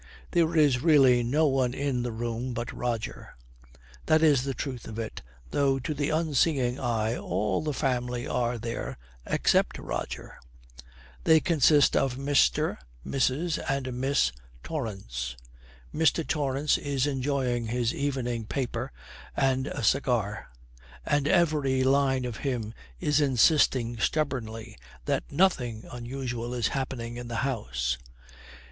[0.31, 3.35] There is really no one in the room but Roger.
[4.07, 8.57] That is the truth of it, though to the unseeing eye all the family are
[8.57, 10.39] there except Roger.
[11.23, 14.31] They consist of Mr., Mrs., and Miss
[14.63, 15.37] Torrance.
[15.93, 16.25] Mr.
[16.27, 18.91] Torrance is enjoying his evening paper
[19.37, 20.47] and a cigar,
[21.05, 27.35] and every line of him is insisting stubbornly that nothing unusual is happening in the
[27.45, 27.99] house.